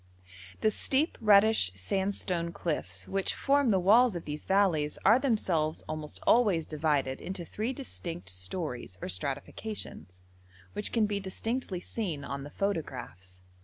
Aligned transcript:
The 0.61 0.71
steep, 0.71 1.15
reddish 1.21 1.71
sandstone 1.75 2.51
cliffs 2.53 3.07
which 3.07 3.35
form 3.35 3.69
the 3.69 3.79
walls 3.79 4.15
of 4.15 4.25
these 4.25 4.45
valleys 4.45 4.97
are 5.05 5.19
themselves 5.19 5.83
almost 5.87 6.19
always 6.25 6.65
divided 6.65 7.21
into 7.21 7.45
three 7.45 7.71
distinct 7.71 8.27
stories 8.27 8.97
or 8.99 9.09
stratifications, 9.09 10.23
which 10.73 10.91
can 10.91 11.05
be 11.05 11.19
distinctly 11.19 11.81
seen 11.81 12.23
on 12.23 12.41
the 12.43 12.49
photographs. 12.49 13.43